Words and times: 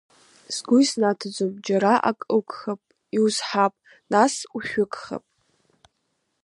Сгәы 0.55 0.77
иснаҭом 0.81 1.51
џьара 1.65 1.93
ак 2.09 2.19
угхап 2.37 2.81
иузҳап, 3.17 3.73
нас-нас 4.11 4.33
ушәҩыкхап. 4.55 5.25